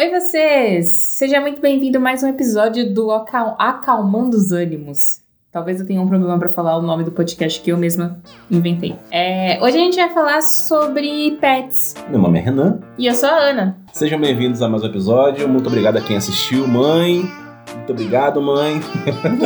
[0.00, 0.92] Oi vocês!
[0.92, 5.20] Seja muito bem-vindo a mais um episódio do Acal Acalmando os Ânimos.
[5.52, 8.18] Talvez eu tenha um problema para falar o nome do podcast que eu mesma
[8.50, 8.96] inventei.
[9.10, 11.94] É, hoje a gente vai falar sobre pets.
[12.08, 12.80] Meu nome é Renan.
[12.96, 13.76] E eu sou a Ana.
[13.92, 15.46] Sejam bem-vindos a mais um episódio.
[15.46, 17.49] Muito obrigado a quem assistiu, mãe.
[17.74, 18.80] Muito obrigado, mãe.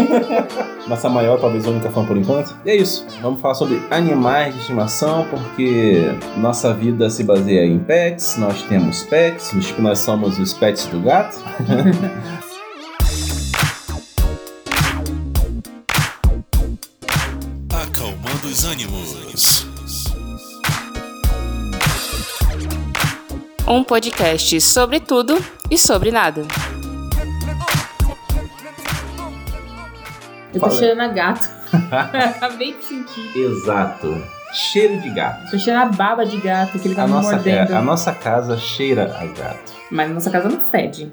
[0.88, 2.54] Nossa maior, talvez única fã por enquanto.
[2.64, 3.06] E é isso.
[3.20, 8.36] Vamos falar sobre animais de estimação, porque nossa vida se baseia em pets.
[8.36, 11.38] Nós temos pets, nós somos os pets do gato.
[17.70, 19.64] Acalmando os ânimos.
[23.66, 26.42] Um podcast sobre tudo e sobre nada.
[30.54, 30.78] Eu tô Fala.
[30.78, 31.50] cheirando a gato.
[32.36, 33.36] Acabei de sentir.
[33.36, 34.22] Exato.
[34.52, 35.50] Cheiro de gato.
[35.50, 37.74] Tô cheirando a baba de gato que ele tá A me nossa, é, mordendo.
[37.74, 39.72] a nossa casa cheira a gato.
[39.90, 41.12] Mas na nossa casa não fede.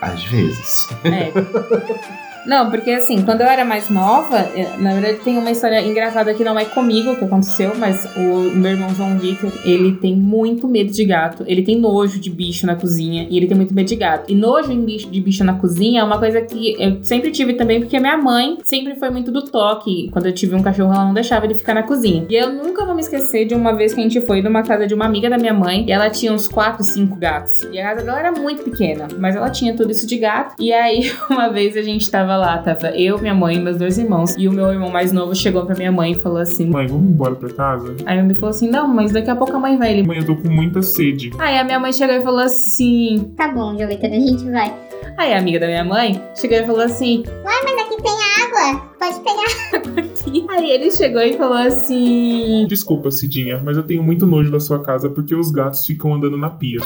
[0.00, 0.88] Às vezes.
[1.04, 1.30] É.
[2.46, 6.32] Não, porque assim, quando eu era mais nova, eh, na verdade tem uma história engraçada
[6.34, 10.68] que não é comigo que aconteceu, mas o meu irmão João Victor, ele tem muito
[10.68, 11.44] medo de gato.
[11.46, 14.30] Ele tem nojo de bicho na cozinha e ele tem muito medo de gato.
[14.30, 17.98] E nojo de bicho na cozinha é uma coisa que eu sempre tive também, porque
[17.98, 20.08] minha mãe sempre foi muito do toque.
[20.12, 22.26] Quando eu tive um cachorro, ela não deixava ele ficar na cozinha.
[22.28, 24.86] E eu nunca vou me esquecer de uma vez que a gente foi numa casa
[24.86, 27.62] de uma amiga da minha mãe e ela tinha uns 4, 5 gatos.
[27.72, 30.54] E a casa dela era muito pequena, mas ela tinha tudo isso de gato.
[30.58, 33.98] E aí, uma vez a gente tava lá, tava eu, minha mãe e meus dois
[33.98, 34.34] irmãos.
[34.38, 36.68] E o meu irmão mais novo chegou pra minha mãe e falou assim.
[36.70, 37.94] Mãe, vamos embora pra casa?
[38.06, 39.92] Aí minha mãe falou assim: Não, mas daqui a pouco a mãe vai.
[39.92, 40.06] Ele.
[40.06, 41.30] Mãe, eu tô com muita sede.
[41.38, 43.32] Aí a minha mãe chegou e falou assim.
[43.36, 44.72] Tá bom, Jovita, a gente vai.
[45.16, 47.22] Aí a amiga da minha mãe chegou e falou assim.
[47.44, 48.12] Mas aqui tem
[48.44, 50.00] água, pode pegar.
[50.00, 52.66] "Aqui." Aí ele chegou e falou assim.
[52.68, 56.36] Desculpa, Cidinha, mas eu tenho muito nojo da sua casa porque os gatos ficam andando
[56.36, 56.80] na pia.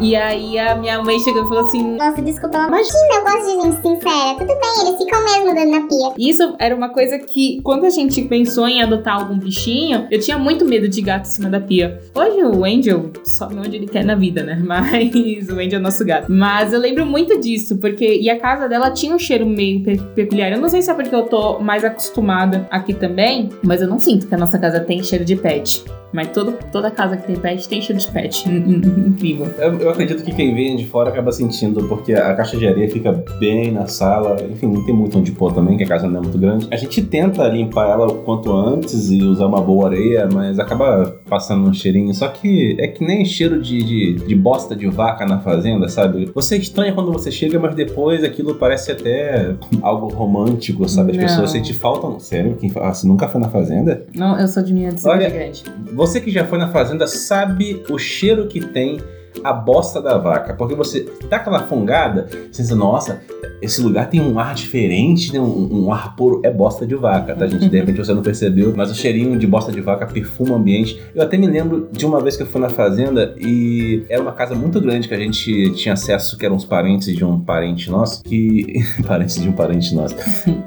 [0.00, 1.96] E aí a minha mãe chegou e falou assim.
[1.96, 4.34] Nossa, desculpa, imagina, eu gosto de gente sincera.
[4.38, 6.12] Tudo bem, eles ficam mesmo dando na pia.
[6.30, 10.38] Isso era uma coisa que, quando a gente pensou em adotar algum bichinho, eu tinha
[10.38, 12.00] muito medo de gato em cima da pia.
[12.14, 14.58] Hoje o Angel sobe onde ele quer na vida, né?
[14.64, 16.26] Mas o Angel é nosso gato.
[16.30, 18.18] Mas eu lembro muito disso, porque.
[18.20, 20.52] E a casa dela tinha um cheiro meio pe- peculiar.
[20.52, 23.98] Eu não sei se é porque eu tô mais acostumada aqui também, mas eu não
[23.98, 25.84] sinto que a nossa casa tem cheiro de pet.
[26.12, 28.44] Mas todo, toda casa que tem pet tem cheiro de pet.
[28.48, 29.46] Incrível.
[29.58, 32.88] Eu, eu acredito que quem vem de fora acaba sentindo, porque a caixa de areia
[32.88, 34.36] fica bem na sala.
[34.50, 36.66] Enfim, não tem muito onde pôr também, que a casa não é muito grande.
[36.70, 41.16] A gente tenta limpar ela o quanto antes e usar uma boa areia, mas acaba
[41.28, 42.12] passando um cheirinho.
[42.14, 46.30] Só que é que nem cheiro de, de, de bosta de vaca na fazenda, sabe?
[46.34, 51.12] Você estranha quando você chega, mas depois aquilo parece até algo romântico, sabe?
[51.12, 51.24] As Não.
[51.24, 52.18] pessoas sentem falta.
[52.20, 52.56] Sério?
[52.56, 54.06] Quem, ah, você nunca foi na fazenda?
[54.14, 55.62] Não, eu sou de minha de Olha, grande.
[55.92, 58.98] Você que já foi na fazenda sabe o cheiro que tem
[59.42, 60.54] a bosta da vaca.
[60.54, 63.22] Porque você dá aquela fungada, você diz, nossa,
[63.60, 65.40] esse lugar tem um ar diferente, né?
[65.40, 66.40] um, um ar puro.
[66.44, 67.68] É bosta de vaca, tá, gente?
[67.68, 71.00] De repente você não percebeu, mas o cheirinho de bosta de vaca perfuma o ambiente.
[71.14, 74.32] Eu até me lembro de uma vez que eu fui na fazenda e era uma
[74.32, 77.90] casa muito grande que a gente tinha acesso, que eram os parentes de um parente
[77.90, 78.74] nosso, que.
[79.06, 80.14] parentes de um parente nosso.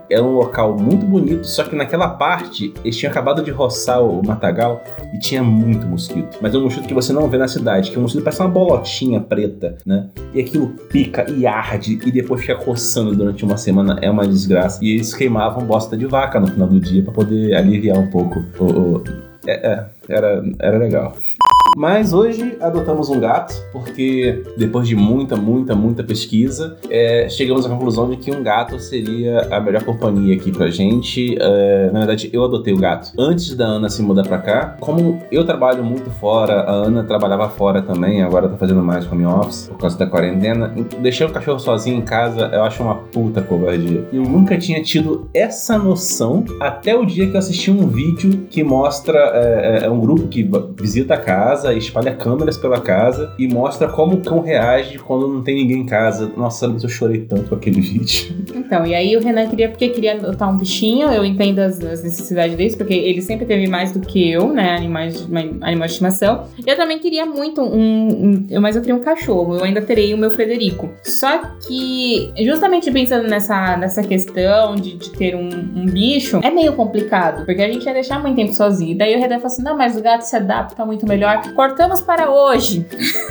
[0.10, 4.26] Era um local muito bonito, só que naquela parte eles tinham acabado de roçar o
[4.26, 6.38] matagal e tinha muito mosquito.
[6.42, 8.42] Mas é um mosquito que você não vê na cidade, que é um mosquito parece
[8.42, 10.08] uma bolotinha preta, né?
[10.34, 14.00] E aquilo pica e arde e depois fica coçando durante uma semana.
[14.02, 14.84] É uma desgraça.
[14.84, 18.44] E eles queimavam bosta de vaca no final do dia pra poder aliviar um pouco
[18.60, 18.64] o.
[18.66, 19.04] o-
[19.46, 21.16] É, é, era, era legal.
[21.76, 27.70] Mas hoje adotamos um gato, porque depois de muita, muita, muita pesquisa, é, chegamos à
[27.70, 31.38] conclusão de que um gato seria a melhor companhia aqui pra gente.
[31.40, 34.78] É, na verdade, eu adotei o gato antes da Ana se mudar pra cá.
[34.80, 39.26] Como eu trabalho muito fora, a Ana trabalhava fora também, agora tá fazendo mais home
[39.26, 40.74] office por causa da quarentena.
[41.00, 44.08] Deixar o cachorro sozinho em casa eu acho uma puta covardia.
[44.12, 48.64] Eu nunca tinha tido essa noção até o dia que eu assisti um vídeo que
[48.64, 50.50] mostra é, é, é um grupo que
[50.80, 55.42] visita a casa, espalha câmeras pela casa e mostra como o cão reage quando não
[55.44, 56.32] tem ninguém em casa.
[56.36, 58.36] Nossa, mas eu chorei tanto com aquele vídeo.
[58.56, 62.04] Então, e aí o Renan queria, porque queria adotar um bichinho, eu entendo as, as
[62.04, 65.28] necessidades deles, porque ele sempre teve mais do que eu, né, animais,
[65.62, 66.46] animais de estimação.
[66.66, 70.18] Eu também queria muito um, um- mas eu teria um cachorro, eu ainda terei o
[70.18, 70.90] meu Frederico.
[71.04, 76.74] Só que, justamente pensando nessa, nessa questão de, de ter um, um bicho, é meio
[76.74, 78.98] complicado, porque a gente ia deixar muito tempo sozinho.
[78.98, 81.42] Daí o Renan falou assim, não, mas o gato se adapta muito melhor.
[81.56, 82.86] Cortamos para hoje.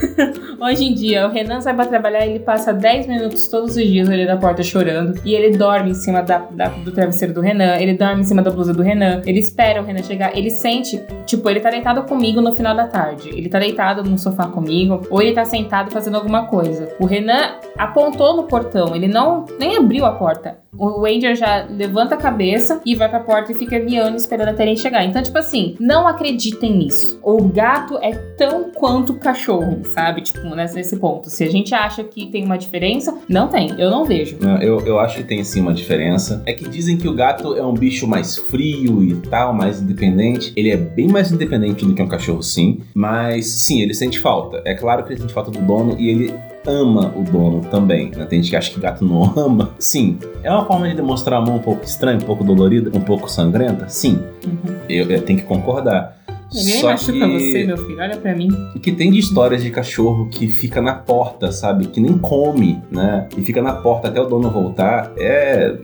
[0.59, 4.09] Hoje em dia, o Renan sai pra trabalhar ele passa 10 minutos todos os dias
[4.09, 5.21] ali na porta chorando.
[5.25, 8.43] E ele dorme em cima da, da- do travesseiro do Renan, ele dorme em cima
[8.43, 12.03] da blusa do Renan, ele espera o Renan chegar, ele sente, tipo, ele tá deitado
[12.05, 13.29] comigo no final da tarde.
[13.29, 16.89] Ele tá deitado no sofá comigo, ou ele tá sentado fazendo alguma coisa.
[16.99, 20.59] O Renan apontou no portão, ele não nem abriu a porta.
[20.79, 24.55] O Ranger já levanta a cabeça e vai pra porta e fica miando esperando a
[24.55, 25.05] Teren chegar.
[25.05, 27.19] Então, tipo assim, não acreditem nisso.
[27.23, 30.21] O gato é tão quanto o cachorro, sabe?
[30.21, 31.31] Tipo, nesse ponto.
[31.31, 33.71] Se a gente acha que tem uma diferença, não tem.
[33.79, 34.37] Eu não vejo.
[34.41, 36.43] Não, eu, eu acho que tem sim uma diferença.
[36.47, 40.53] É que dizem que o gato é um bicho mais frio e tal, mais independente.
[40.57, 42.81] Ele é bem mais independente do que um cachorro, sim.
[42.95, 44.63] Mas sim, ele sente falta.
[44.65, 46.35] É claro que ele sente falta do dono e ele
[46.67, 48.11] ama o dono também.
[48.11, 48.25] Né?
[48.27, 49.71] Tem gente que acha que gato não ama.
[49.79, 53.31] Sim, é uma forma de demonstrar amor um pouco estranha, um pouco dolorida, um pouco
[53.31, 53.89] sangrenta.
[53.89, 54.75] Sim, Uhum.
[54.89, 56.17] eu, eu tenho que concordar.
[56.55, 57.99] Ninguém Só machuca que- você, meu filho.
[58.01, 58.49] Olha pra mim.
[58.75, 61.87] O que tem de histórias de cachorro que fica na porta, sabe?
[61.89, 63.27] Que nem come, né?
[63.37, 65.13] E fica na porta até o dono voltar.
[65.19, 65.75] É,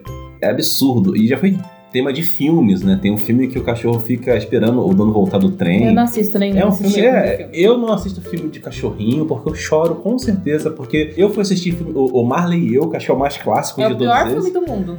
[0.41, 1.17] é absurdo.
[1.17, 1.59] E já foi
[1.93, 2.99] tema de filmes, né?
[3.01, 5.87] Tem um filme que o cachorro fica esperando o dono voltar do trem.
[5.87, 7.53] Eu não assisto nem É um filme, é, filme.
[7.55, 11.73] eu não assisto filme de cachorrinho porque eu choro com certeza, porque eu fui assistir
[11.73, 13.97] filme- o, o Marley e eu, que que é o mais clássico É de o
[13.99, 14.45] todos pior eles.
[14.45, 14.99] filme do mundo.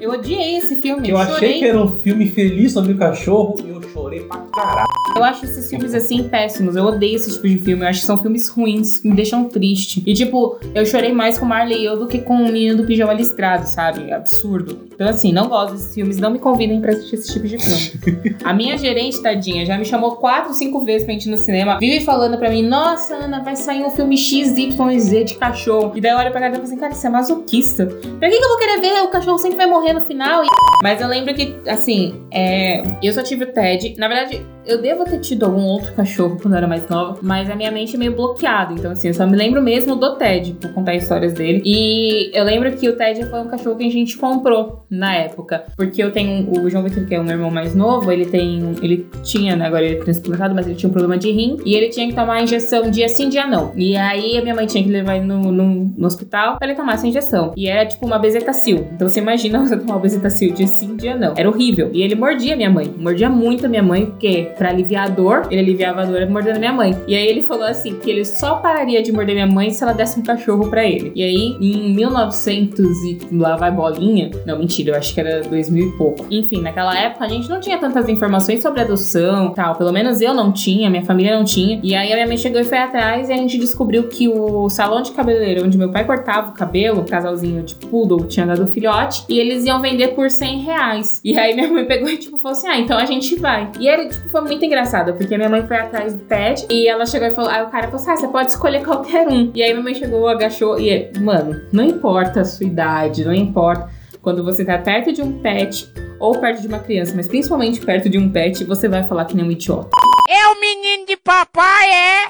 [0.00, 1.08] Eu odiei esse filme.
[1.10, 1.58] Eu achei chorei.
[1.58, 4.86] que era um filme feliz sobre o cachorro e eu chorei pra caralho.
[5.14, 6.74] Eu acho esses filmes assim péssimos.
[6.74, 7.82] Eu odeio esse tipo de filme.
[7.84, 10.02] Eu acho que são filmes ruins, me deixam triste.
[10.06, 12.84] E tipo, eu chorei mais com Marley e eu do que com o menino do
[12.84, 14.10] pijama listrado, sabe?
[14.10, 14.78] É Absurdo.
[15.02, 16.18] Então, assim, não gosto desses filmes.
[16.18, 18.36] Não me convidem pra assistir esse tipo de filme.
[18.44, 21.78] A minha gerente, tadinha, já me chamou quatro, cinco vezes pra gente ir no cinema.
[21.78, 25.92] Vive falando pra mim: Nossa, Ana, vai sair um filme XYZ de cachorro.
[25.96, 27.86] E daí eu olho pra cara e falo assim: Cara, você é masoquista.
[27.86, 29.02] Pra que, que eu vou querer ver?
[29.02, 30.44] O cachorro sempre vai morrer no final.
[30.44, 30.48] E-
[30.84, 32.82] Mas eu lembro que, assim, é...
[33.02, 33.96] eu só tive o Ted.
[33.98, 37.50] Na verdade, eu devo ter tido algum outro cachorro quando eu era mais nova, mas
[37.50, 38.72] a minha mente é meio bloqueada.
[38.72, 41.62] Então, assim, eu só me lembro mesmo do Ted, por contar histórias dele.
[41.64, 45.64] E eu lembro que o Ted foi um cachorro que a gente comprou na época.
[45.76, 48.74] Porque eu tenho o João Vitor, que é meu irmão mais novo, ele tem.
[48.82, 49.66] Ele tinha, né?
[49.66, 51.56] Agora ele é transplantado, mas ele tinha um problema de rim.
[51.64, 53.72] E ele tinha que tomar a injeção dia sim, dia não.
[53.76, 56.76] E aí a minha mãe tinha que levar ele no, no, no hospital pra ele
[56.76, 57.52] tomar essa injeção.
[57.56, 58.88] E era tipo uma bezetacil.
[58.94, 61.34] Então você imagina você tomar uma bezetacil dia sim, dia não.
[61.36, 61.90] Era horrível.
[61.92, 62.92] E ele mordia minha mãe.
[62.96, 66.58] Mordia muito a minha mãe, porque pra aliviar a dor, ele aliviava a dor mordendo
[66.58, 66.96] minha mãe.
[67.06, 69.92] E aí ele falou assim, que ele só pararia de morder minha mãe se ela
[69.92, 71.12] desse um cachorro pra ele.
[71.14, 74.30] E aí, em 1900 e lá vai bolinha.
[74.46, 76.26] Não, mentira, eu acho que era 2000 e pouco.
[76.30, 79.76] Enfim, naquela época a gente não tinha tantas informações sobre adoção tal.
[79.76, 81.80] Pelo menos eu não tinha, minha família não tinha.
[81.82, 84.68] E aí a minha mãe chegou e foi atrás e a gente descobriu que o
[84.68, 88.66] salão de cabeleireiro onde meu pai cortava o cabelo, um casalzinho de poodle, tinha dado
[88.66, 91.20] filhote, e eles iam vender por 100 reais.
[91.24, 93.70] E aí minha mãe pegou e tipo falou assim: ah, então a gente vai.
[93.78, 97.06] E era, tipo, foi muito engraçado, porque minha mãe foi atrás do Ted e ela
[97.06, 99.50] chegou e falou: aí o cara falou assim: ah, você pode escolher qualquer um.
[99.54, 103.88] E aí minha mãe chegou, agachou e, mano, não importa a sua idade, não importa.
[104.20, 108.08] Quando você tá perto de um pet ou perto de uma criança, mas principalmente perto
[108.08, 109.90] de um pet, você vai falar que nem um idiota.
[110.28, 112.28] É o menino de papai, é?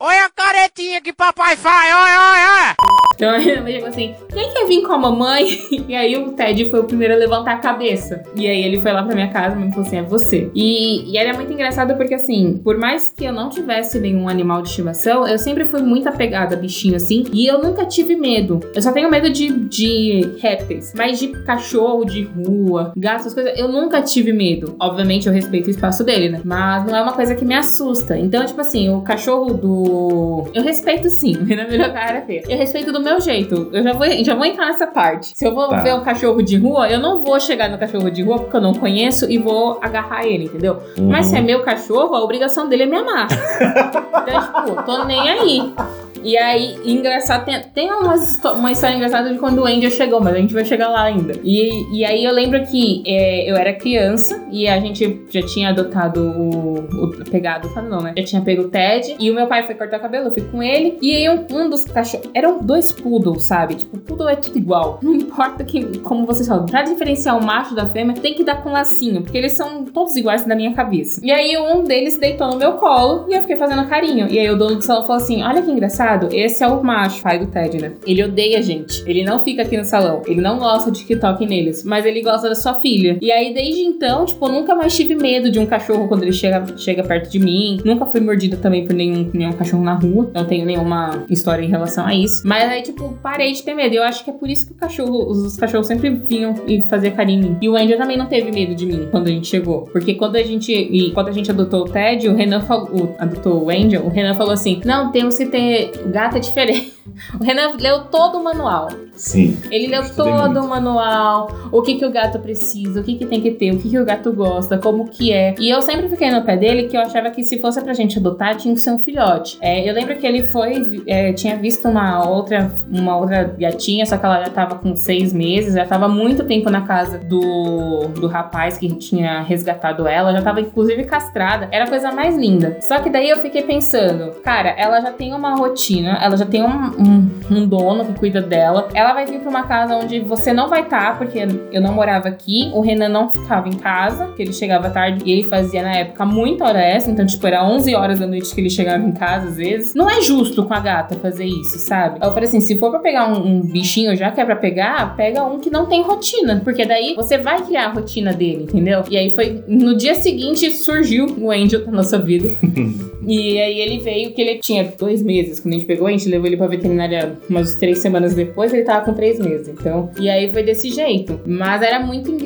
[0.00, 2.98] Olha caretinha que papai faz, olha, olha, olha.
[3.18, 5.58] Então mãe chegou assim: quem quer vir com a mamãe?
[5.88, 8.22] E aí o Ted foi o primeiro a levantar a cabeça.
[8.36, 10.50] E aí ele foi lá pra minha casa e me falou assim: é você.
[10.54, 14.60] E, e era muito engraçado porque, assim, por mais que eu não tivesse nenhum animal
[14.60, 17.24] de estimação, eu sempre fui muito apegada a bichinho assim.
[17.32, 18.60] E eu nunca tive medo.
[18.74, 20.92] Eu só tenho medo de, de répteis.
[20.94, 24.76] Mas de cachorro de rua, gato, essas coisas, eu nunca tive medo.
[24.78, 26.40] Obviamente eu respeito o espaço dele, né?
[26.44, 28.18] Mas não é uma coisa que me assusta.
[28.18, 30.37] Então, tipo assim, o cachorro do.
[30.54, 32.42] Eu respeito sim, na melhor cara feia.
[32.48, 33.68] Eu respeito do meu jeito.
[33.72, 35.36] Eu já vou, já vou entrar nessa parte.
[35.36, 35.78] Se eu vou Tá.
[35.82, 38.60] ver um cachorro de rua, eu não vou chegar no cachorro de rua porque eu
[38.60, 40.78] não conheço e vou agarrar ele, entendeu?
[40.98, 43.26] Mas se é meu cachorro, a obrigação dele é me amar.
[44.28, 45.72] então, tipo, tô nem aí.
[46.22, 50.34] E aí, engraçado, tem, tem umas uma história engraçada de quando o Angel chegou, mas
[50.34, 51.34] a gente vai chegar lá ainda.
[51.42, 55.70] E, e aí eu lembro que é, eu era criança e a gente já tinha
[55.70, 56.74] adotado o.
[56.74, 58.14] o pegado, não, né?
[58.16, 59.16] Já tinha pego o Ted.
[59.18, 60.98] E o meu pai foi cortar o cabelo, eu fui com ele.
[61.00, 62.28] E aí um, um dos cachorros.
[62.34, 63.74] Eram dois poodles, sabe?
[63.74, 64.98] Tipo, poodle é tudo igual.
[65.02, 68.62] Não importa que, como vocês falam, pra diferenciar o macho da fêmea, tem que dar
[68.62, 71.20] com lacinho, porque eles são todos iguais na minha cabeça.
[71.22, 74.28] E aí um deles deitou no meu colo e eu fiquei fazendo carinho.
[74.30, 76.07] E aí o dono do salão falou assim: olha que engraçado.
[76.08, 76.28] Engraçado.
[76.32, 77.92] Esse é o macho, pai do Ted, né?
[78.06, 79.02] Ele odeia a gente.
[79.06, 80.22] Ele não fica aqui no salão.
[80.26, 81.84] Ele não gosta de que toquem neles.
[81.84, 83.18] Mas ele gosta da sua filha.
[83.20, 86.32] E aí, desde então, tipo, eu nunca mais tive medo de um cachorro quando ele
[86.32, 87.78] chega, chega perto de mim.
[87.84, 90.30] Nunca fui mordida também por nenhum, nenhum cachorro na rua.
[90.34, 92.46] Não tenho nenhuma história em relação a isso.
[92.46, 93.94] Mas aí, tipo, parei de ter medo.
[93.94, 96.82] Eu acho que é por isso que o cachorro, os, os cachorros sempre vinham e
[96.88, 97.58] faziam carinho em mim.
[97.60, 99.82] E o Angel também não teve medo de mim quando a gente chegou.
[99.92, 100.72] Porque quando a gente.
[100.72, 103.14] E quando a gente adotou o Ted, o Renan falou.
[103.18, 105.90] adotou o Angel, o Renan falou assim: Não, temos que ter.
[106.04, 106.96] O gato é diferente.
[107.40, 108.88] O Renan leu todo o manual.
[109.18, 109.58] Sim.
[109.70, 110.60] Ele leu todo muito.
[110.60, 113.78] o manual, o que, que o gato precisa, o que, que tem que ter, o
[113.78, 115.54] que, que o gato gosta, como que é.
[115.58, 118.18] E eu sempre fiquei no pé dele que eu achava que se fosse pra gente
[118.18, 119.58] adotar, tinha que ser um filhote.
[119.60, 124.16] É, eu lembro que ele foi, é, tinha visto uma outra, uma outra gatinha, só
[124.16, 128.28] que ela já tava com seis meses, já tava muito tempo na casa do, do
[128.28, 132.78] rapaz que tinha resgatado ela, já tava inclusive castrada, era a coisa mais linda.
[132.80, 135.87] Só que daí eu fiquei pensando, cara, ela já tem uma rotina,
[136.20, 139.64] ela já tem um, um, um dono que cuida dela, ela vai vir pra uma
[139.64, 143.68] casa onde você não vai estar, porque eu não morava aqui, o Renan não ficava
[143.68, 147.26] em casa, que ele chegava tarde e ele fazia na época muita hora extra, então
[147.26, 149.94] tipo, era 11 horas da noite que ele chegava em casa às vezes.
[149.94, 152.18] Não é justo com a gata fazer isso, sabe?
[152.22, 155.16] Eu falei assim, se for pra pegar um, um bichinho, já que é pra pegar,
[155.16, 159.04] pega um que não tem rotina, porque daí você vai criar a rotina dele, entendeu?
[159.10, 162.48] E aí foi, no dia seguinte surgiu o Angel na nossa vida.
[163.28, 165.60] E aí ele veio, que ele tinha dois meses.
[165.60, 168.84] Quando a gente pegou, a gente levou ele pra veterinária umas três semanas depois, ele
[168.84, 169.68] tava com três meses.
[169.68, 171.40] Então, e aí foi desse jeito.
[171.46, 172.36] Mas era muito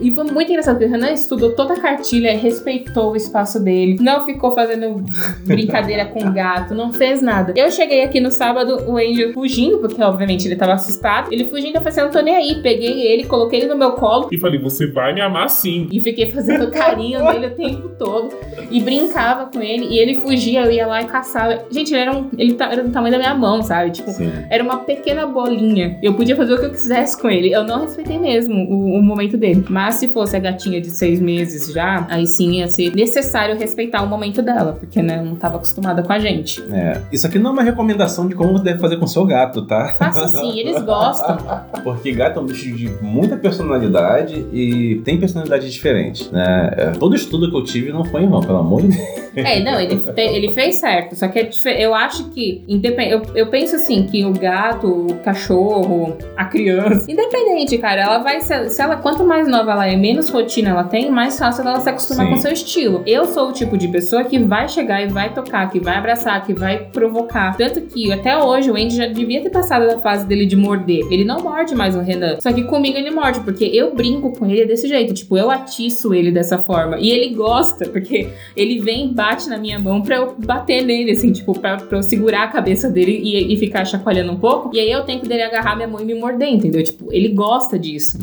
[0.00, 3.96] E foi muito engraçado, porque o Renan estudou toda a cartilha, respeitou o espaço dele,
[4.00, 5.04] não ficou fazendo
[5.44, 7.52] brincadeira com o gato, não fez nada.
[7.56, 11.32] Eu cheguei aqui no sábado, o Angel fugindo, porque obviamente ele tava assustado.
[11.32, 12.62] Ele fugindo, eu falei assim, eu não tô nem aí.
[12.62, 14.28] Peguei ele, coloquei ele no meu colo.
[14.30, 15.88] E falei, você vai me amar sim.
[15.90, 18.30] E fiquei fazendo carinho nele o tempo todo.
[18.70, 19.86] E brincava com ele.
[19.86, 21.64] E ele fugia, eu ia lá e caçava.
[21.70, 23.90] Gente, ele era, um, ele era do tamanho da minha mão, sabe?
[23.90, 24.32] Tipo, Sim.
[24.50, 25.98] Era uma pequena bolinha.
[26.02, 27.52] Eu podia fazer o que eu quisesse com ele.
[27.52, 29.64] Eu não respeitei mesmo o, o momento dele.
[29.68, 34.02] Mas se fosse a gatinha de seis meses já, aí sim ia ser necessário respeitar
[34.02, 34.72] o momento dela.
[34.78, 36.62] Porque, né, não tava acostumada com a gente.
[36.72, 37.00] É.
[37.12, 39.88] Isso aqui não é uma recomendação de como você deve fazer com seu gato, tá?
[39.98, 41.36] Faça assim, eles gostam.
[41.82, 46.72] Porque gato é um bicho de muita personalidade e tem personalidade diferente, né?
[46.76, 49.22] É, Todo estudo que eu tive não foi em vão, pelo amor de Deus.
[49.34, 51.16] É, não, ele, ele fez certo.
[51.16, 55.14] Só que é eu acho que, independ- eu, eu penso assim, que o gato, o
[55.18, 59.96] cachorro, a criança, independente, cara, ela vai se, se ela quanto mais nova ela é,
[59.96, 62.32] menos rotina ela tem, mais fácil ela se acostumar Sim.
[62.32, 63.02] com o seu estilo.
[63.06, 66.44] Eu sou o tipo de pessoa que vai chegar e vai tocar, que vai abraçar,
[66.44, 67.56] que vai provocar.
[67.56, 71.02] Tanto que até hoje o Andy já devia ter passado da fase dele de morder.
[71.10, 72.38] Ele não morde mais o Renan.
[72.40, 75.12] Só que comigo ele morde, porque eu brinco com ele desse jeito.
[75.14, 76.98] Tipo, eu atiço ele dessa forma.
[76.98, 81.10] E ele gosta, porque ele vem e bate na minha mão pra eu bater nele,
[81.10, 84.70] assim, tipo, pra, pra eu segurar a cabeça dele e, e ficar chacoalhando um pouco.
[84.74, 86.82] E aí eu tenho que dele agarrar minha mão e me morder, entendeu?
[86.84, 88.18] Tipo, ele gosta disso.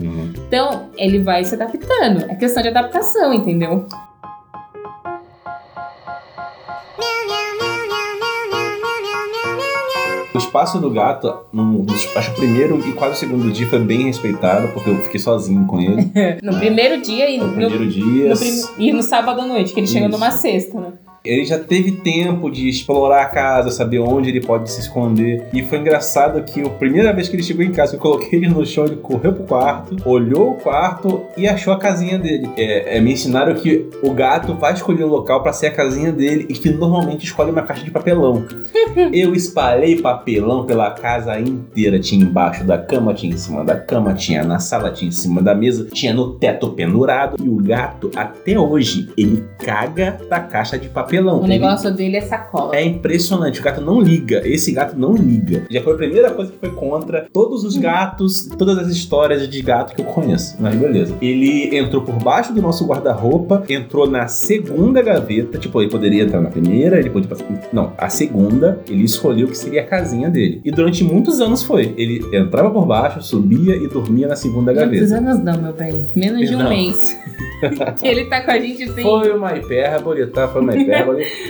[0.48, 2.25] Então, ele vai se adaptando.
[2.29, 3.86] É questão de adaptação, entendeu?
[10.34, 13.68] O espaço do gato, no, no- acho que o primeiro e quase o segundo dia
[13.68, 16.12] foi bem respeitado, porque eu fiquei sozinho com ele.
[16.44, 18.29] No primeiro dia e No no, primeiro dia.
[18.29, 20.18] no prim- e no sábado à noite, que ele chegou Isso.
[20.18, 20.94] numa sexta, né?
[21.30, 25.46] Ele já teve tempo de explorar a casa, saber onde ele pode se esconder.
[25.54, 28.50] E foi engraçado que a primeira vez que ele chegou em casa, eu coloquei ele
[28.50, 32.50] no chão, ele correu pro quarto, olhou o quarto e achou a casinha dele.
[32.58, 36.12] É, é, me ensinaram que o gato vai escolher um local pra ser a casinha
[36.12, 38.46] dele e que normalmente escolhe uma caixa de papelão.
[39.14, 42.00] eu espalhei papelão pela casa inteira.
[42.00, 45.42] Tinha embaixo da cama, tinha em cima da cama, tinha na sala, tinha em cima
[45.42, 47.36] da mesa, tinha no teto pendurado.
[47.44, 51.19] E o gato, até hoje, ele caga da caixa de papelão.
[51.22, 52.76] O Ele- negócio dele é sacola.
[52.76, 54.42] é impressionante, o gato não liga.
[54.46, 55.64] Esse gato não liga.
[55.70, 59.62] Já foi a primeira coisa que foi contra todos os gatos, todas as histórias de
[59.62, 60.56] gato que eu conheço.
[60.60, 61.16] Mas beleza.
[61.22, 65.58] Ele entrou por baixo do nosso guarda-roupa, entrou na segunda gaveta.
[65.58, 67.46] Tipo, ele poderia entrar na primeira, ele podia passar.
[67.74, 70.62] Não, a segunda, ele escolheu que seria a casinha dele.
[70.64, 71.94] E durante muitos anos foi.
[71.98, 75.18] Ele entrava por baixo, subia e dormia na segunda Muitos gaveta.
[75.18, 76.06] anos não, meu bem.
[76.16, 76.70] Menos de um Não.
[76.70, 77.18] mês.
[78.04, 79.02] ele tá com a gente assim.
[79.02, 80.48] Foi uma hipérbole, tá?
[80.48, 80.99] Foi uma hipérbole.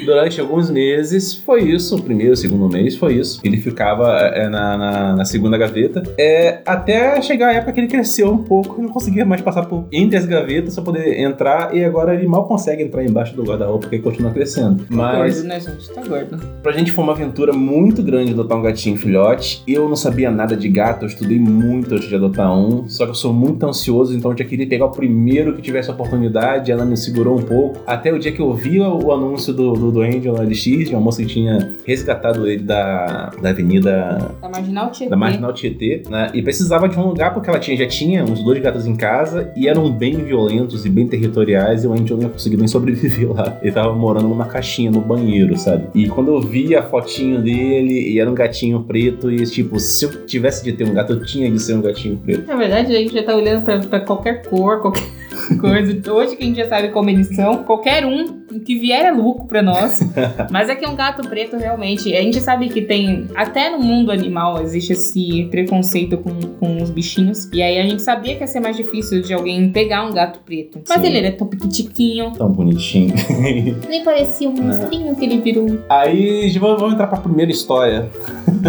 [0.06, 1.96] Durante alguns meses, foi isso.
[1.96, 3.40] O primeiro, o segundo mês, foi isso.
[3.44, 6.04] Ele ficava é, na, na, na segunda gaveta.
[6.18, 9.66] É, até chegar a época que ele cresceu um pouco e não conseguia mais passar
[9.66, 11.76] por entre as gavetas pra poder entrar.
[11.76, 14.86] E agora ele mal consegue entrar embaixo do guarda-roupa porque ele continua crescendo.
[14.90, 15.90] Mas Gordo, né, gente?
[15.90, 16.40] Tá gordo.
[16.62, 19.64] Pra gente foi uma aventura muito grande adotar um gatinho filhote.
[19.68, 22.88] Eu não sabia nada de gato, eu estudei muito antes de adotar um.
[22.88, 25.90] Só que eu sou muito ansioso, então eu já queria pegar o primeiro que tivesse
[25.90, 27.80] a oportunidade, ela me segurou um pouco.
[27.86, 29.12] Até o dia que eu vi o, o
[29.48, 33.50] do, do, do Angel na LX, de uma moça que tinha resgatado ele da, da
[33.50, 35.10] avenida Da Marginal Tietê.
[35.10, 36.30] da Marginal Tietê, né?
[36.34, 39.52] E precisava de um lugar porque ela tinha, já tinha uns dois gatos em casa
[39.56, 43.32] e eram bem violentos e bem territoriais e o Angel não ia conseguir nem sobreviver
[43.32, 43.58] lá.
[43.62, 45.88] Ele tava morando numa caixinha no banheiro, sabe?
[45.96, 50.06] E quando eu vi a fotinho dele e era um gatinho preto e tipo, se
[50.06, 52.48] eu tivesse de ter um gato, eu tinha de ser um gatinho preto.
[52.48, 55.04] Na verdade, a gente já tá olhando pra, pra qualquer cor, qualquer
[55.60, 56.12] coisa.
[56.12, 59.46] Hoje que a gente já sabe como eles são, qualquer um que vier é lucro
[59.46, 60.00] pra nós.
[60.50, 64.12] Mas é que um gato preto, realmente, a gente sabe que tem, até no mundo
[64.12, 67.50] animal, existe esse preconceito com, com os bichinhos.
[67.54, 70.40] E aí a gente sabia que ia ser mais difícil de alguém pegar um gato
[70.40, 70.82] preto.
[70.88, 71.08] Mas Sim.
[71.08, 72.32] ele era tão piquitiquinho.
[72.32, 73.14] Tão bonitinho.
[73.88, 75.80] Nem parecia um monstrinho que ele virou.
[75.90, 78.10] Aí vamos vamos entrar pra primeira história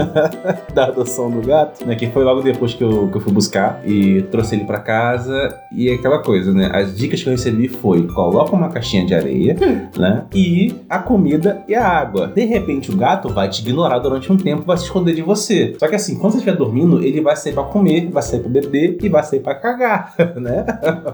[0.75, 1.95] da adoção do gato, né?
[1.95, 5.57] Que foi logo depois que eu, que eu fui buscar e trouxe ele pra casa.
[5.73, 6.71] E aquela coisa, né?
[6.73, 9.57] As dicas que eu recebi foi: coloca uma caixinha de areia,
[9.97, 10.25] né?
[10.35, 12.29] E a comida e a água.
[12.29, 15.75] De repente o gato vai te ignorar durante um tempo, vai se esconder de você.
[15.79, 18.49] Só que assim, quando você estiver dormindo, ele vai sair pra comer, vai sair pra
[18.49, 20.65] beber e vai sair pra cagar, né?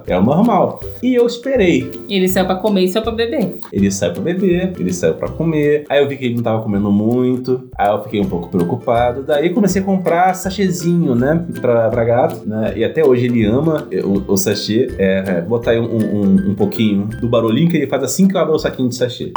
[0.07, 0.81] É o normal.
[1.03, 1.91] E eu esperei.
[2.09, 3.59] Ele saiu pra comer e saiu pra beber.
[3.73, 5.85] Ele saiu pra beber, ele saiu pra comer.
[5.89, 7.69] Aí eu vi que ele não tava comendo muito.
[7.77, 9.23] Aí eu fiquei um pouco preocupado.
[9.23, 11.45] Daí comecei a comprar sachêzinho, né?
[11.61, 12.73] Pra, pra gato, né?
[12.77, 14.89] E até hoje ele ama o, o sachê.
[14.99, 18.37] É, é, botar aí um, um, um pouquinho do barulhinho que ele faz assim que
[18.37, 19.33] eu abro o saquinho de sachê.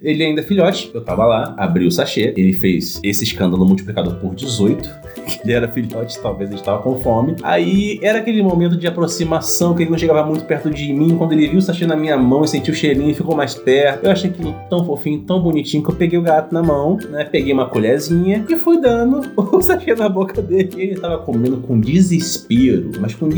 [0.00, 4.14] Ele ainda é filhote, eu tava lá, abri o sachê, ele fez esse escândalo multiplicado
[4.16, 5.07] por 18.
[5.42, 7.36] Ele era filhote, talvez ele estava com fome.
[7.42, 11.16] Aí era aquele momento de aproximação que ele não chegava muito perto de mim.
[11.16, 13.54] Quando ele viu o sachê na minha mão e sentiu o cheirinho e ficou mais
[13.54, 14.04] perto.
[14.04, 17.24] Eu achei aquilo tão fofinho, tão bonitinho que eu peguei o gato na mão, né?
[17.24, 20.70] Peguei uma colherzinha e fui dando o sachê na boca dele.
[20.76, 23.28] E ele tava comendo com desespero, mas com.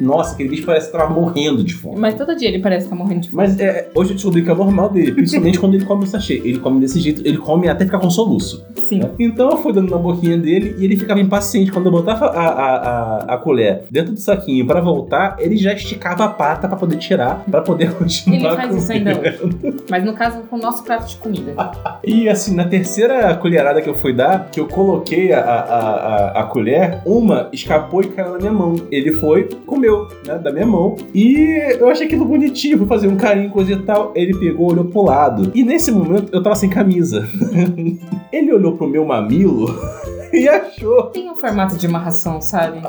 [0.00, 1.98] nossa, aquele bicho parece que tava morrendo de fome.
[1.98, 3.42] Mas todo dia ele parece estar morrendo de fome.
[3.42, 6.34] Mas é, hoje eu descobri que é normal dele, principalmente quando ele come o sachê.
[6.44, 8.64] Ele come desse jeito, ele come até ficar com soluço.
[8.76, 9.00] Sim.
[9.00, 9.10] né?
[9.18, 11.47] Então eu fui dando na boquinha dele e ele ficava impaciente.
[11.72, 15.72] Quando eu botava a, a, a, a colher dentro do saquinho pra voltar, ele já
[15.72, 19.84] esticava a pata pra poder tirar, pra poder continuar Ele faz isso ainda comendo.
[19.88, 21.54] Mas no caso, com o nosso prato de comida.
[22.04, 26.40] E assim, na terceira colherada que eu fui dar, que eu coloquei a, a, a,
[26.40, 28.76] a colher, uma escapou e caiu na minha mão.
[28.90, 30.96] Ele foi, comeu, né, da minha mão.
[31.14, 34.12] E eu achei aquilo bonitinho, fui fazer um carinho, coisa e tal.
[34.14, 35.50] Ele pegou, olhou pro lado.
[35.54, 37.28] E nesse momento eu tava sem camisa.
[38.32, 39.74] ele olhou pro meu mamilo
[40.32, 41.04] e achou.
[41.06, 42.80] Tem um formato de uma ração, sabe?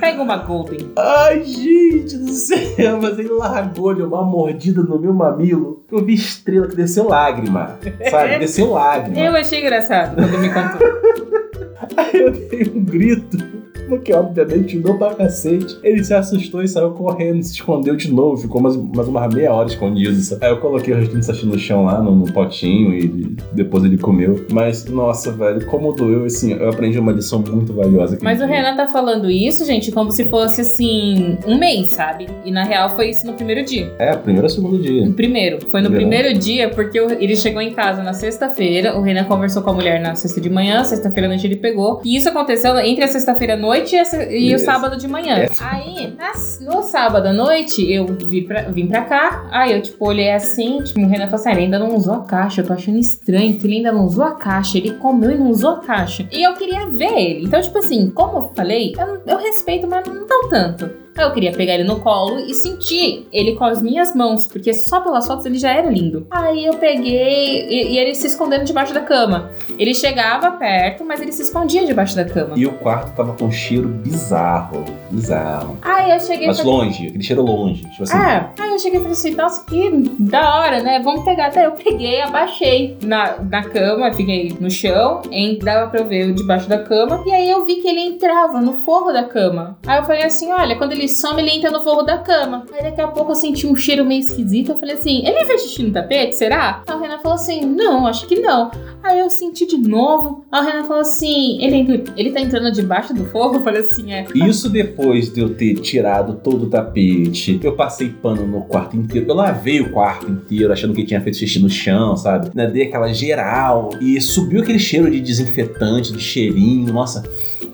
[0.00, 0.92] Pega uma Golden.
[0.96, 5.84] Ai, gente do céu, mas ele largou deu uma mordida no meu mamilo.
[5.90, 7.78] Eu vi estrela que desceu lágrima,
[8.10, 8.38] sabe?
[8.42, 9.18] Desceu lágrima.
[9.18, 11.51] Eu achei engraçado quando me contou.
[11.96, 13.62] Aí eu dei um grito.
[13.88, 15.76] Porque, obviamente, não pra cacete.
[15.82, 18.36] Ele se assustou e saiu correndo, se escondeu de novo.
[18.40, 20.14] Ficou mais, mais uma meia hora escondido.
[20.20, 20.44] sabe?
[20.46, 23.84] Aí eu coloquei o restinho de sachê no chão lá, no, no potinho, e depois
[23.84, 24.46] ele comeu.
[24.50, 28.16] Mas, nossa, velho, como doeu, assim, eu aprendi uma lição muito valiosa.
[28.22, 28.46] Mas o.
[28.46, 32.28] Renan tá falando isso, gente, como se fosse assim, um mês, sabe?
[32.44, 33.92] E na real foi isso no primeiro dia.
[33.98, 35.04] É, primeiro ou segundo dia.
[35.04, 35.58] No primeiro.
[35.70, 36.08] Foi no Primeiro.
[36.18, 38.96] primeiro dia, porque ele chegou em casa na sexta-feira.
[38.96, 42.00] O Renan conversou com a mulher na sexta de manhã, sexta-feira à noite ele pegou.
[42.04, 45.46] E isso aconteceu entre a sexta-feira à noite e, a e o sábado de manhã.
[45.60, 49.46] Aí, nas- no sábado à noite, eu vim pra, vim pra cá.
[49.50, 52.14] Aí eu, tipo, olhei assim, tipo, o Renan falou assim: "Ah, ele ainda não usou
[52.14, 52.60] a caixa.
[52.60, 54.78] Eu tô achando estranho que ele ainda não usou a caixa.
[54.78, 56.26] Ele comeu e não usou a caixa.
[56.32, 57.46] E eu queria ver ele.
[57.46, 61.01] Então, tipo assim, como eu falei, eu, eu respeito, mas não tão tanto.
[61.16, 64.72] Aí eu queria pegar ele no colo e sentir ele com as minhas mãos, porque
[64.72, 66.26] só pelas fotos ele já era lindo.
[66.30, 69.50] Aí eu peguei e, e ele se escondendo debaixo da cama.
[69.78, 72.54] Ele chegava perto, mas ele se escondia debaixo da cama.
[72.56, 74.84] E o quarto tava com um cheiro bizarro.
[75.10, 75.78] Bizarro.
[75.82, 76.66] Aí eu cheguei Mas pra...
[76.66, 77.82] longe, aquele cheiro longe.
[77.90, 78.16] Tipo assim.
[78.16, 81.00] Ah, aí eu cheguei e falei assim, nossa, que da hora, né?
[81.02, 81.46] Vamos pegar.
[81.46, 86.32] Até eu peguei, abaixei na, na cama, fiquei no chão, em, dava pra eu ver
[86.32, 87.22] debaixo da cama.
[87.26, 89.78] E aí eu vi que ele entrava no forro da cama.
[89.86, 92.64] Aí eu falei assim, olha, quando ele some, ele entra no forro da cama.
[92.72, 94.72] Aí daqui a pouco eu senti um cheiro meio esquisito.
[94.72, 96.82] Eu falei assim, ele fez xixi no tapete, será?
[96.86, 98.70] Aí o Renan falou assim, não, acho que não.
[99.02, 100.44] Aí eu senti de novo.
[100.50, 103.56] Aí o Renan falou assim, ele, ele tá entrando debaixo do forro?
[103.62, 104.26] Eu falei assim, é.
[104.34, 109.26] Isso depois de eu ter tirado todo o tapete, eu passei pano no quarto inteiro,
[109.28, 112.50] eu lavei o quarto inteiro, achando que tinha feito xixi no chão, sabe?
[112.54, 117.22] Né, Dei aquela geral e subiu aquele cheiro de desinfetante, de cheirinho, nossa.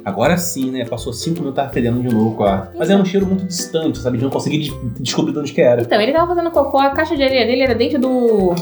[0.09, 0.85] Agora sim, né?
[0.85, 2.77] Passou cinco minutos, tava fedendo de novo o quarto.
[2.79, 4.16] Mas era um cheiro muito distante, sabe?
[4.18, 5.83] De não conseguir de- descobrir de onde que era.
[5.83, 8.55] Então, ele tava fazendo cocô, a caixa de areia dele era dentro do,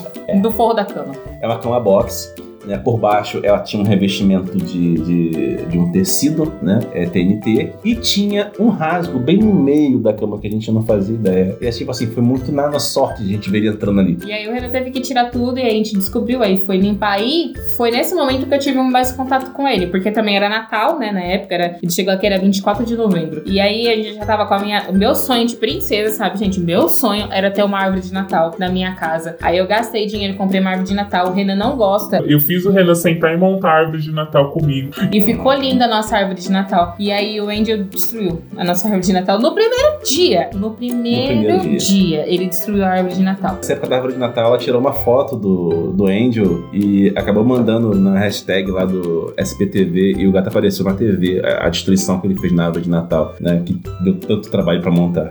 [0.43, 1.13] do forro da cama.
[1.41, 2.35] É uma cama box,
[2.67, 2.79] né?
[2.79, 6.81] Por baixo ela tinha um revestimento de, de, de um tecido, né?
[6.93, 7.73] É, TNT.
[7.85, 11.57] E tinha um rasgo bem no meio da cama que a gente não fazia ideia.
[11.61, 14.01] E é tipo assim, foi muito na na sorte de a gente ver ele entrando
[14.01, 14.19] ali.
[14.27, 17.13] E aí o Renan teve que tirar tudo e a gente descobriu, aí foi limpar.
[17.13, 20.99] Aí foi nesse momento que eu tive mais contato com ele, porque também era Natal,
[20.99, 21.13] né?
[21.13, 23.43] Na época, era, ele chegou aqui, era 24 de novembro.
[23.47, 24.85] E aí a gente já tava com a minha.
[24.89, 26.61] O meu sonho de princesa, sabe, gente?
[26.61, 29.37] Meu sonho era ter uma árvore de Natal na minha casa.
[29.41, 31.29] Aí eu gastei dinheiro, comprei uma árvore de Natal.
[31.29, 32.19] O Renan não gosta.
[32.27, 34.93] Eu fiz o Renan sentar e montar a árvore de Natal comigo.
[35.13, 36.95] E ficou linda a nossa árvore de Natal.
[36.99, 40.51] E aí o Angel destruiu a nossa árvore de Natal no primeiro dia.
[40.55, 41.79] No primeiro, primeiro dia.
[41.79, 42.25] dia.
[42.27, 43.57] ele destruiu a árvore de Natal.
[43.57, 47.45] Nessa época da árvore de Natal, ela tirou uma foto do, do Angel e acabou
[47.45, 52.21] mandando na hashtag lá do SPTV e o gato apareceu na TV, a, a destruição
[52.21, 53.63] que ele fez na árvore de Natal, né?
[53.65, 55.31] Que deu tanto trabalho pra montar.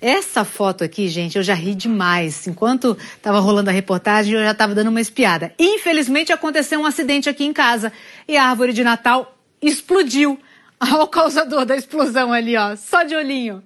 [0.00, 2.46] Essa foto aqui, gente, eu já ri demais.
[2.46, 5.54] Enquanto tava rolando a reportagem, eu já tava dando uma espiada.
[5.58, 7.92] Infelizmente aconteceu um acidente aqui em casa
[8.28, 10.38] e a árvore de Natal explodiu.
[10.78, 13.62] Olha o causador da explosão ali, ó, só de olhinho.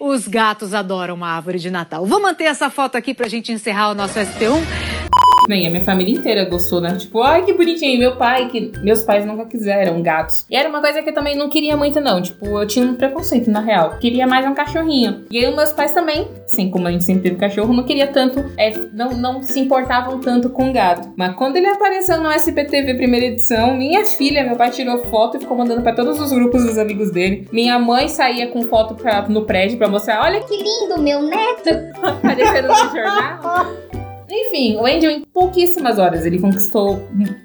[0.00, 2.04] Os gatos adoram uma árvore de Natal.
[2.04, 4.97] Vou manter essa foto aqui pra gente encerrar o nosso ST1.
[5.48, 6.94] Bem, a minha família inteira gostou, né?
[6.96, 7.98] Tipo, ai que bonitinho.
[7.98, 10.44] Meu pai, que meus pais nunca quiseram gatos.
[10.50, 12.20] E era uma coisa que eu também não queria muito, não.
[12.20, 13.96] Tipo, eu tinha um preconceito, na real.
[13.98, 15.24] Queria mais um cachorrinho.
[15.30, 18.44] E aí, meus pais também, assim como a gente sempre teve cachorro, não queria tanto,
[18.58, 21.08] é, não, não se importavam tanto com gato.
[21.16, 25.40] Mas quando ele apareceu no SPTV primeira edição, minha filha, meu pai tirou foto e
[25.40, 27.48] ficou mandando pra todos os grupos dos amigos dele.
[27.50, 31.70] Minha mãe saía com foto pra, no prédio pra mostrar, olha Que lindo, meu neto.
[32.02, 33.87] aparecendo no jornal.
[34.30, 37.00] Enfim, o Angel, em pouquíssimas horas, ele conquistou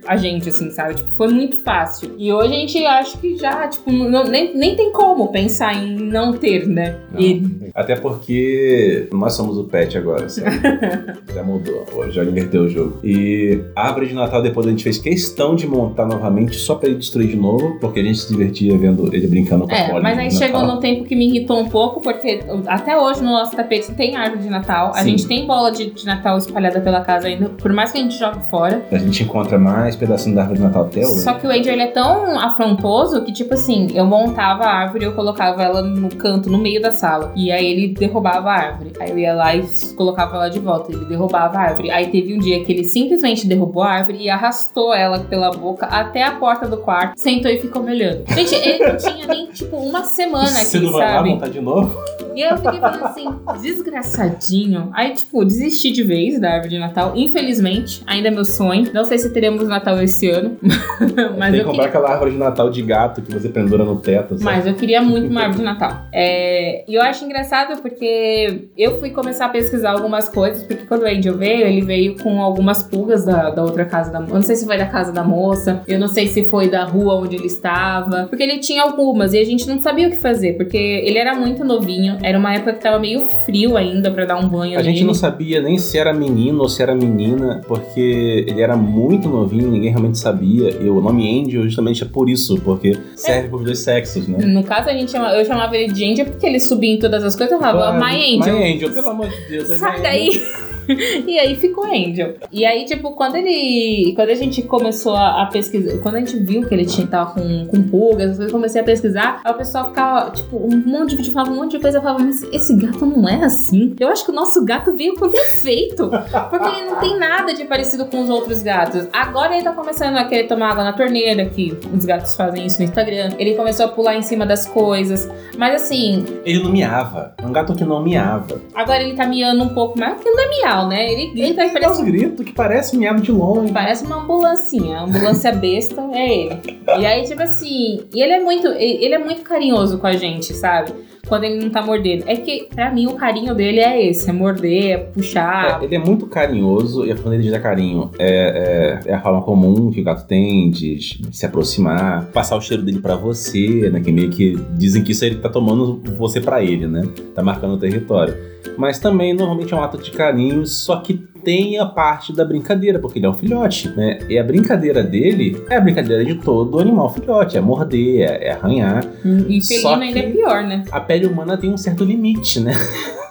[0.06, 0.96] a gente, assim, sabe?
[0.96, 2.12] Tipo, foi muito fácil.
[2.18, 5.96] E hoje a gente acha que já, tipo, não- nem, nem tem como pensar em
[5.96, 6.98] não ter, né?
[7.18, 7.42] E
[7.74, 10.50] Até porque nós somos o pet agora, sabe?
[11.34, 13.00] já mudou, já inverteu o jogo.
[13.04, 16.90] E a árvore de Natal depois a gente fez questão de montar novamente só pra
[16.90, 19.86] ele destruir de novo, porque a gente se divertia vendo ele brincando com a É,
[19.88, 23.32] bolinha mas aí chegou no tempo que me irritou um pouco, porque até hoje no
[23.32, 25.12] nosso tapete tem árvore de Natal, a Sim.
[25.12, 28.18] gente tem bola de, de Natal espalhada pela casa ainda, por mais que a gente
[28.18, 28.84] jogue fora.
[28.92, 31.22] A gente encontra mais pedacinho da árvore de Natal até hoje.
[31.22, 35.06] Só que o Angel ele é tão afrontoso que, tipo assim, eu montava a árvore
[35.06, 37.32] e eu colocava ela no canto, no meio da sala.
[37.36, 38.94] E aí ele derrubava a árvore.
[39.00, 39.64] Aí eu ia lá e
[39.96, 40.92] colocava ela de volta.
[40.92, 41.92] Ele derrubava a árvore.
[41.92, 45.86] Aí teve um dia que ele simplesmente derrubou a árvore e arrastou ela pela boca
[45.86, 48.24] até a porta do quarto, sentou e ficou me olhando.
[48.34, 51.30] Gente, ele não tinha nem, tipo, uma semana Você aqui, não vai lá sabe?
[51.30, 51.98] montar de novo?
[52.36, 53.28] E aí eu fiquei falando assim,
[53.62, 54.90] desgraçadinho.
[54.94, 57.14] Aí, tipo, desisti de vez da árvore de Natal.
[57.16, 58.90] Infelizmente, ainda é meu sonho.
[58.94, 60.58] Não sei se teremos Natal esse ano.
[61.38, 61.86] mas Tem que comprar queria.
[61.86, 64.38] aquela árvore de Natal de gato que você pendura no teto.
[64.38, 64.44] sabe?
[64.44, 66.06] Mas eu queria muito uma árvore de Natal.
[66.12, 71.04] É, e eu acho engraçado porque eu fui começar a pesquisar algumas coisas, porque quando
[71.04, 74.32] o Angel veio, ele veio com algumas pulgas da, da outra casa da moça.
[74.32, 76.84] Eu não sei se foi da casa da moça, eu não sei se foi da
[76.86, 78.28] rua onde ele estava.
[78.28, 81.36] Porque ele tinha algumas e a gente não sabia o que fazer, porque ele era
[81.36, 84.84] muito novinho, era uma época que tava meio frio ainda pra dar um banho A
[84.84, 85.08] gente nele.
[85.08, 89.70] não sabia nem se era menino ou se era menina, porque ele era muito novinho,
[89.70, 90.70] ninguém realmente sabia.
[90.72, 94.46] E o nome Angel justamente é por isso, porque serve pros dois sexos, né?
[94.46, 97.24] No caso, a gente chama, eu chamava ele de Angel porque ele subia em todas
[97.24, 98.06] as coisas e falava, Claro.
[98.06, 98.58] My Angel.
[98.58, 99.72] My Angel, pelo amor de Deus.
[99.72, 100.42] é Sai My daí.
[101.28, 102.36] e aí ficou Angel.
[102.52, 104.14] E aí, tipo, quando ele.
[104.16, 105.98] Quando a gente começou a, a pesquisar.
[106.00, 109.42] Quando a gente viu que ele tinha, tava com, com pulgas, eu comecei a pesquisar.
[109.44, 111.98] Aí o pessoal ficava, tipo, um monte de falava um monte de coisa.
[111.98, 113.96] Eu falava, mas esse gato não é assim.
[114.00, 116.10] Eu acho que o nosso gato veio por defeito.
[116.50, 119.08] Porque ele não tem nada de parecido com os outros gatos.
[119.12, 122.80] Agora ele tá começando a querer tomar água na torneira, que os gatos fazem isso
[122.80, 123.32] no Instagram.
[123.38, 125.30] Ele começou a pular em cima das coisas.
[125.58, 127.34] Mas assim, Ele não miava.
[127.38, 128.62] É um gato que não miava.
[128.74, 131.12] agora ele tá miando um pouco mais, porque não é miau, né?
[131.12, 133.72] Ele grita Ele dá parece uns gritos que parece miado de longe.
[133.72, 134.98] Parece uma ambulancinha.
[134.98, 136.80] A ambulância besta é ele.
[137.00, 138.68] E aí, tipo assim, e ele é muito.
[138.68, 140.94] Ele é muito carinhoso com a gente, sabe?
[141.28, 142.26] Quando ele não tá mordendo.
[142.28, 145.82] É que, pra mim, o carinho dele é esse: é morder, é puxar.
[145.82, 149.14] É, ele é muito carinhoso e a forma dele de dar carinho é, é- é
[149.14, 151.00] a forma comum que o gato tem de,
[151.32, 154.02] se aproximar, passar o cheiro dele pra você, né?
[154.02, 157.04] Que meio que dizem que isso ele tá tomando você pra ele, né?
[157.34, 158.36] Tá marcando o território.
[158.78, 162.98] Mas também normalmente é um ato de carinho, só que tem a parte da brincadeira,
[163.00, 164.20] porque ele é um filhote, né?
[164.30, 168.52] E a brincadeira dele é a brincadeira de todo animal filhote, é morder, é, é
[168.54, 169.06] arranhar.
[169.50, 170.84] E Só felino ainda é pior, né?
[170.90, 172.74] A pele humana tem um certo limite, né?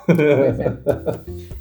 [0.08, 0.72] É.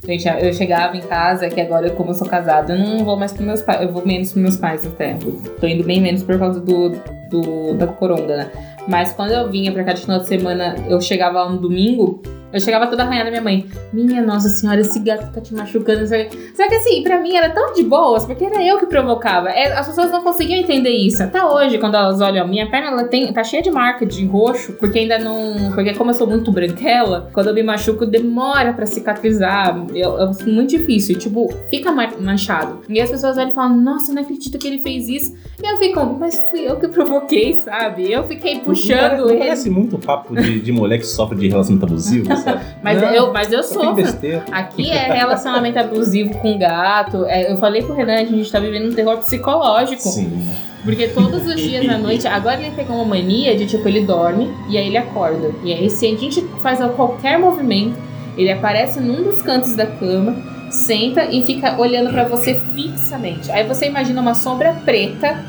[0.04, 3.32] Gente, eu chegava em casa, que agora, como eu sou casada, eu não vou mais
[3.32, 3.82] pros meus pais.
[3.84, 5.16] Eu vou menos pros meus pais até.
[5.60, 6.90] Tô indo bem menos por causa do,
[7.30, 8.52] do da coronga, né?
[8.88, 12.22] Mas quando eu vinha pra cá de final de semana, eu chegava lá no domingo,
[12.54, 13.66] Eu chegava toda arranhada minha mãe.
[13.94, 16.06] Minha nossa senhora, esse gato tá te machucando.
[16.08, 19.50] Só que assim, pra mim era tão de boas, porque era eu que provocava.
[19.50, 21.24] É, As pessoas não conseguiam entender isso.
[21.24, 24.74] Até hoje, quando elas olham, minha perna ela tem, tá cheia de marca de roxo,
[24.74, 25.72] porque ainda não.
[25.74, 29.86] Porque como eu sou muito branquela, quando eu me machuco, demora pra cicatrizar.
[29.94, 31.18] Eu, eu, muito difícil.
[31.18, 32.82] Tipo, fica manchado.
[32.90, 35.36] E as pessoas olham e falam, nossa, não acredito que ele fez isso.
[35.64, 38.12] E eu fico, mas fui eu que provoquei, sabe?
[38.12, 39.40] Eu fiquei puxando Não ele.
[39.40, 42.28] parece muito papo de, de mulher que sofre de relacionamento abusivo?
[42.82, 44.04] Mas Não, eu, mas eu sofro.
[44.52, 47.26] Aqui é relacionamento abusivo com gato.
[47.26, 50.02] É, eu falei pro Renan, a gente tá vivendo um terror psicológico.
[50.02, 50.50] Sim.
[50.84, 54.52] Porque todos os dias à noite, agora ele pegou uma mania de tipo, ele dorme
[54.68, 55.52] e aí ele acorda.
[55.64, 57.98] E aí, se a gente faz qualquer movimento,
[58.36, 60.36] ele aparece num dos cantos da cama,
[60.72, 63.52] senta e fica olhando pra você fixamente.
[63.52, 65.44] Aí você imagina uma sombra preta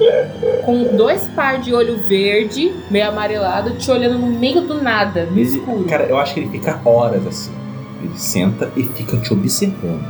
[0.64, 5.32] com dois par de olho verde, meio amarelado, te olhando no meio do nada, no
[5.38, 5.85] Ele- escuro.
[5.85, 7.52] Cara, eu acho que ele fica horas assim.
[8.02, 10.04] Ele senta e fica te observando.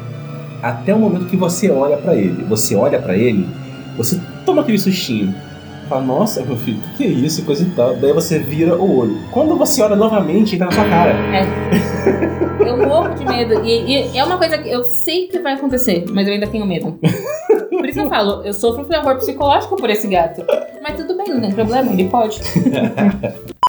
[0.62, 2.44] Até o momento que você olha pra ele.
[2.44, 3.46] Você olha pra ele,
[3.96, 5.34] você toma aquele sustinho.
[5.92, 7.42] Fala, nossa, meu filho, que, é isso?
[7.42, 7.94] E Coisa e tal.
[7.94, 9.18] Daí você vira o olho.
[9.30, 11.14] Quando você olha novamente, tá na sua cara.
[12.66, 13.62] Eu morro de medo.
[13.62, 16.64] E, e é uma coisa que eu sei que vai acontecer, mas eu ainda tenho
[16.64, 16.96] medo.
[17.68, 20.42] Por isso eu falo, eu sofro terror psicológico por esse gato.
[20.80, 22.40] Mas tudo bem, não tem problema, ele pode.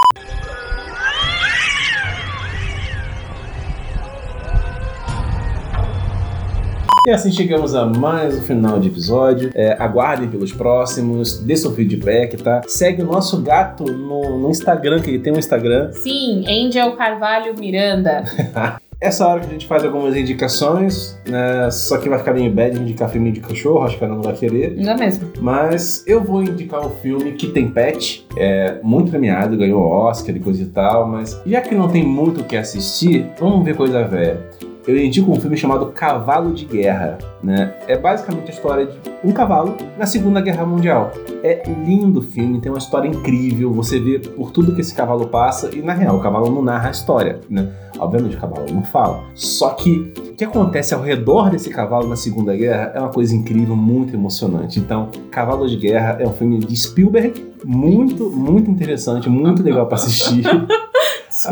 [7.05, 9.51] E assim chegamos a mais um final de episódio.
[9.53, 12.61] É, aguardem pelos próximos, dê seu feedback, tá?
[12.65, 15.91] Segue o nosso gato no, no Instagram, que ele tem um Instagram.
[16.01, 18.23] Sim, Angel Carvalho Miranda.
[19.01, 21.69] Essa hora que a gente faz algumas indicações, né?
[21.71, 24.33] Só que vai ficar meio bad indicar filme de cachorro, acho que ela não vai
[24.33, 24.77] querer.
[24.77, 25.29] Não é mesmo?
[25.41, 30.39] Mas eu vou indicar um filme que tem pet, é muito premiado, ganhou Oscar e
[30.39, 34.05] coisa e tal, mas já que não tem muito o que assistir, vamos ver coisa
[34.05, 34.39] velha.
[34.85, 37.73] Eu indico um filme chamado Cavalo de Guerra, né?
[37.87, 41.13] É basicamente a história de um cavalo na Segunda Guerra Mundial.
[41.41, 45.27] É lindo o filme, tem uma história incrível, você vê por tudo que esse cavalo
[45.27, 47.69] passa e na real o cavalo não narra a história, né?
[47.97, 49.23] Obviamente o cavalo não fala.
[49.33, 53.33] Só que o que acontece ao redor desse cavalo na Segunda Guerra é uma coisa
[53.33, 54.79] incrível, muito emocionante.
[54.79, 59.95] Então, Cavalo de Guerra é um filme de Spielberg, muito, muito interessante, muito legal pra
[59.95, 60.43] assistir.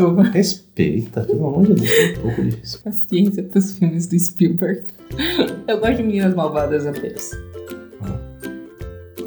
[0.00, 0.22] Desculpa.
[0.22, 2.82] Respeita, pelo amor de Deus, tem um pouco de respeito.
[2.84, 4.82] Paciência pros filmes do Spielberg.
[5.68, 7.30] Eu gosto de meninas malvadas apenas.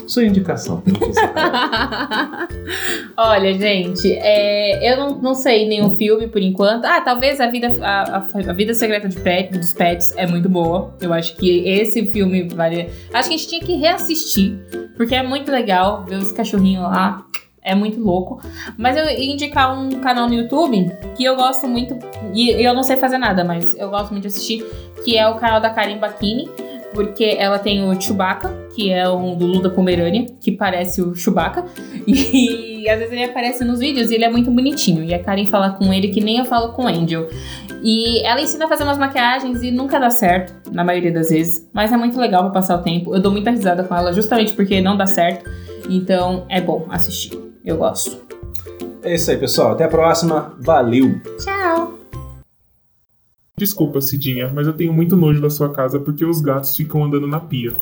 [0.07, 1.21] Sua indicação, que ser.
[3.17, 6.85] Olha, gente, é, eu não, não sei nenhum filme por enquanto.
[6.85, 10.93] Ah, talvez a vida, a, a- a vida secreta pet, dos pets é muito boa.
[11.01, 12.89] Eu acho que esse filme vale.
[13.13, 14.59] Acho que a gente tinha que reassistir,
[14.95, 17.25] porque é muito legal ver os cachorrinhos lá.
[17.65, 18.39] É muito louco.
[18.77, 21.97] Mas eu ia indicar um canal no YouTube que eu gosto muito.
[22.31, 24.63] E eu não sei fazer nada, mas eu gosto muito de assistir.
[25.03, 26.47] Que é o canal da Karen Bakini.
[26.93, 31.65] Porque ela tem o Chewbacca, que é um do Luda Pomerânia, que parece o Chewbacca.
[32.85, 35.03] E às vezes ele aparece nos vídeos e ele é muito bonitinho.
[35.03, 37.27] E a Karen fala com ele que nem eu falo com o Angel.
[37.81, 41.67] E ela ensina a fazer umas maquiagens e nunca dá certo, na maioria das vezes.
[41.73, 43.15] Mas é muito legal pra passar o tempo.
[43.15, 45.49] Eu dou muita risada com ela, justamente porque não dá certo.
[45.89, 47.45] Então é bom assistir.
[47.65, 48.21] Eu gosto.
[49.01, 49.71] É isso aí, pessoal.
[49.71, 50.53] Até a próxima.
[50.59, 51.19] Valeu!
[51.39, 51.97] Tchau!
[53.57, 57.25] Desculpa, Cidinha, mas eu tenho muito nojo da sua casa porque os gatos ficam andando
[57.25, 57.73] na pia.